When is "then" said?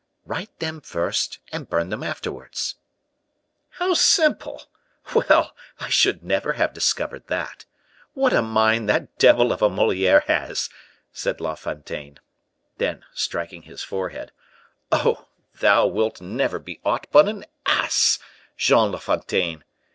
12.79-13.05